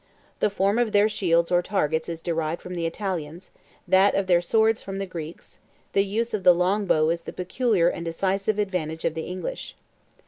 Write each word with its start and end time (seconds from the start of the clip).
The 0.39 0.49
form 0.49 0.79
of 0.79 0.93
their 0.93 1.07
shields 1.07 1.51
or 1.51 1.61
targets 1.61 2.09
is 2.09 2.21
derived 2.23 2.59
from 2.59 2.73
the 2.73 2.87
Italians, 2.87 3.51
that 3.87 4.15
of 4.15 4.25
their 4.25 4.41
swords 4.41 4.81
from 4.81 4.97
the 4.97 5.05
Greeks; 5.05 5.59
the 5.93 6.03
use 6.03 6.33
of 6.33 6.43
the 6.43 6.55
long 6.55 6.87
bow 6.87 7.11
is 7.11 7.21
the 7.21 7.31
peculiar 7.31 7.87
and 7.87 8.03
decisive 8.03 8.57
advantage 8.57 9.05
of 9.05 9.13
the 9.13 9.27
English. 9.27 9.75